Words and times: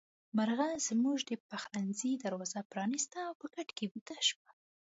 مرغۍ 0.35 0.75
زموږ 0.87 1.17
د 1.29 1.31
پخلنځي 1.49 2.11
دروازه 2.23 2.59
پرانيسته 2.71 3.17
او 3.27 3.33
په 3.41 3.47
کټ 3.55 3.67
کې 3.77 3.85
ويده 3.91 4.17
شوه. 4.27 4.49